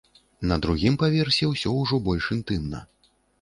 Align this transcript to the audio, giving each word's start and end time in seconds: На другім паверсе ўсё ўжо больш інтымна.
На 0.51 0.55
другім 0.65 0.95
паверсе 1.03 1.49
ўсё 1.51 1.75
ўжо 1.81 2.01
больш 2.09 2.31
інтымна. 2.39 2.83